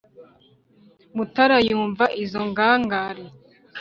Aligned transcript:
mutara 1.15 1.57
yumva 1.69 2.05
izo 2.23 2.41
ngangare. 2.49 3.25